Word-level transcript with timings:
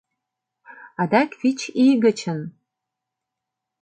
Адак 1.01 1.31
вич 1.39 1.59
ий 1.83 1.93
гычын 2.03 2.39